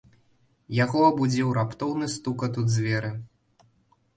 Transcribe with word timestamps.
Яго 0.83 0.99
абудзіў 1.09 1.51
раптоўны 1.57 2.09
стукат 2.15 2.59
у 2.63 2.65
дзверы. 2.71 3.13